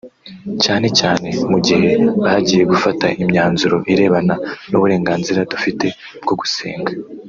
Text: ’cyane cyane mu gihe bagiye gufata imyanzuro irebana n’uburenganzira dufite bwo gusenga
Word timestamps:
’cyane 0.63 0.87
cyane 0.99 1.29
mu 1.51 1.57
gihe 1.67 1.91
bagiye 2.23 2.63
gufata 2.71 3.05
imyanzuro 3.23 3.75
irebana 3.93 4.35
n’uburenganzira 4.69 5.41
dufite 5.51 5.85
bwo 6.23 6.35
gusenga 6.41 6.91